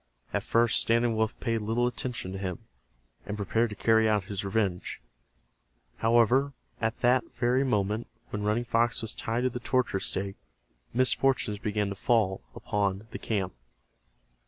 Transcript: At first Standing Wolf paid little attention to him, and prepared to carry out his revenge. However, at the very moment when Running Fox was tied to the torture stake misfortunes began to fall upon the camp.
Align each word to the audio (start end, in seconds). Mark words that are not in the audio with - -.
At 0.33 0.41
first 0.41 0.81
Standing 0.81 1.15
Wolf 1.15 1.39
paid 1.39 1.59
little 1.59 1.85
attention 1.85 2.31
to 2.31 2.39
him, 2.39 2.65
and 3.23 3.37
prepared 3.37 3.69
to 3.69 3.75
carry 3.75 4.09
out 4.09 4.23
his 4.23 4.43
revenge. 4.43 4.99
However, 5.97 6.53
at 6.79 6.99
the 7.01 7.21
very 7.35 7.63
moment 7.63 8.07
when 8.31 8.41
Running 8.41 8.65
Fox 8.65 9.03
was 9.03 9.13
tied 9.13 9.41
to 9.41 9.51
the 9.51 9.59
torture 9.59 9.99
stake 9.99 10.37
misfortunes 10.91 11.59
began 11.59 11.89
to 11.89 11.95
fall 11.95 12.41
upon 12.55 13.09
the 13.11 13.19
camp. 13.19 13.53